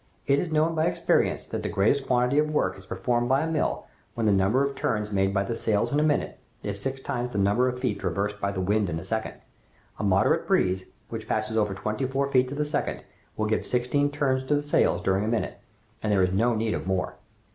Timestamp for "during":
15.03-15.23